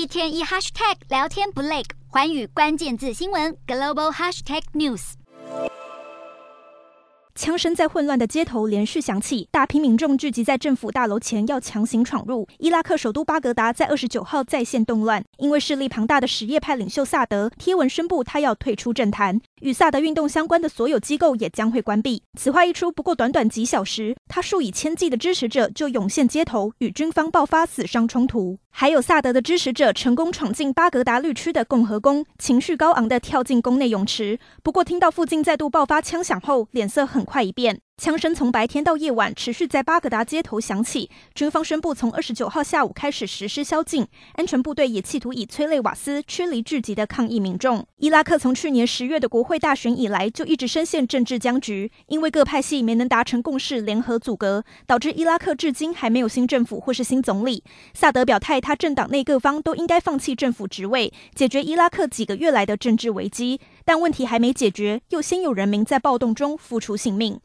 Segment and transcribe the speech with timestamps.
[0.00, 5.12] 一天一 hashtag 聊天不累，环宇关键字新闻 global hashtag news。
[7.34, 12.48] 枪声在混乱的街头连续响起，大批民众聚集在政府大楼前，要强行闯入。
[12.58, 22.22] 伊拉克首都巴格达在二十九号再现动乱，因为势力庞大的什叶派领袖萨德贴文宣布他要退出政坛，与萨德运动相关的所有机构也将会关闭。
[22.38, 28.58] 此话一出，不过短短几小时，他数以千计的支持者就涌现街头，与军方爆发死伤冲突。
[28.70, 34.38] 还有萨德的支持者成功闯进巴格达绿区的共和宫，情绪高昂地跳进宫内泳池。
[34.62, 37.80] 不过，听到附近再度爆发枪响后，脸色很快一变。
[38.00, 47.86] 枪声从白天到夜晚持续在巴格达街头响起，军方宣布从二十九号下午开始实施宵禁，安全部队也企图以催泪瓦斯驱离聚集的抗议民众。
[47.98, 57.62] 伊拉克从去年十月的国会大选以来就一直深陷政治僵局，因为各派系没能达成共识，联合阻隔，导致伊拉克至今还没有新政府或是新总理。
[57.92, 67.38] 萨德表态，他政党内各方都应该放弃政府职位，解决伊拉克几个月来的政治危机，但问题还没解决，又先有人民在暴动中付出性命。